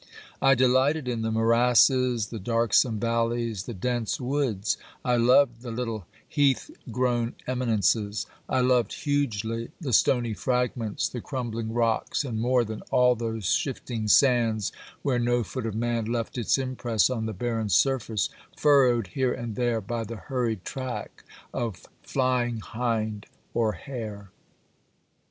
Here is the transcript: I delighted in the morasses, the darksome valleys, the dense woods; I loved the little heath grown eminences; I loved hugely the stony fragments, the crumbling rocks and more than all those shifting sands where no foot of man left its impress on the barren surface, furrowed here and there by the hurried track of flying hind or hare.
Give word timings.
I 0.41 0.55
delighted 0.55 1.07
in 1.07 1.21
the 1.21 1.31
morasses, 1.31 2.29
the 2.31 2.39
darksome 2.39 2.99
valleys, 2.99 3.65
the 3.65 3.73
dense 3.75 4.19
woods; 4.19 4.75
I 5.05 5.15
loved 5.17 5.61
the 5.61 5.69
little 5.69 6.07
heath 6.27 6.71
grown 6.89 7.35
eminences; 7.45 8.25
I 8.49 8.61
loved 8.61 8.93
hugely 8.93 9.69
the 9.79 9.93
stony 9.93 10.33
fragments, 10.33 11.07
the 11.07 11.21
crumbling 11.21 11.71
rocks 11.71 12.23
and 12.23 12.39
more 12.41 12.63
than 12.63 12.81
all 12.89 13.13
those 13.13 13.45
shifting 13.51 14.07
sands 14.07 14.71
where 15.03 15.19
no 15.19 15.43
foot 15.43 15.67
of 15.67 15.75
man 15.75 16.05
left 16.05 16.35
its 16.35 16.57
impress 16.57 17.11
on 17.11 17.27
the 17.27 17.31
barren 17.33 17.69
surface, 17.69 18.29
furrowed 18.57 19.05
here 19.13 19.31
and 19.31 19.55
there 19.55 19.81
by 19.81 20.03
the 20.03 20.15
hurried 20.15 20.65
track 20.65 21.23
of 21.53 21.85
flying 22.01 22.57
hind 22.57 23.27
or 23.53 23.73
hare. 23.73 24.31